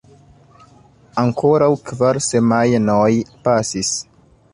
[1.23, 3.11] Ankoraŭ kvar semajnoj
[3.49, 3.93] pasis.